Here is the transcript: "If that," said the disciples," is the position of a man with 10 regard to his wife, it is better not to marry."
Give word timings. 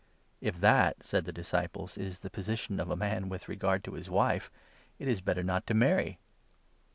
"If 0.51 0.59
that," 0.61 1.03
said 1.03 1.25
the 1.25 1.31
disciples," 1.31 1.95
is 1.99 2.21
the 2.21 2.31
position 2.31 2.79
of 2.79 2.89
a 2.89 2.95
man 2.95 3.29
with 3.29 3.43
10 3.43 3.49
regard 3.53 3.83
to 3.83 3.91
his 3.93 4.09
wife, 4.09 4.49
it 4.97 5.07
is 5.07 5.21
better 5.21 5.43
not 5.43 5.67
to 5.67 5.75
marry." 5.75 6.17